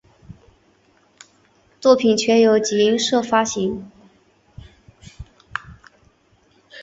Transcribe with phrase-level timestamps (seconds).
[1.79, 3.87] 作品全由集英社发行。